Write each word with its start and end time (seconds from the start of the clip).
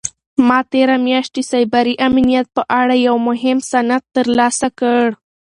ما 0.47 0.59
تېره 0.71 0.95
میاشت 1.07 1.31
د 1.35 1.39
سایبري 1.51 1.93
امنیت 2.07 2.47
په 2.55 2.61
اړه 2.81 2.95
یو 3.07 3.15
مهم 3.27 3.57
سند 3.71 4.03
ترلاسه 4.15 4.67
کړ. 4.79 5.03